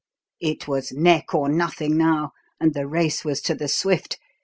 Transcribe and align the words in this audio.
It 0.39 0.67
was 0.67 0.91
neck 0.91 1.35
or 1.35 1.47
nothing 1.47 1.95
now, 1.95 2.31
and 2.59 2.73
the 2.73 2.87
race 2.87 3.23
was 3.23 3.39
to 3.41 3.53
the 3.53 3.67
swift. 3.67 4.17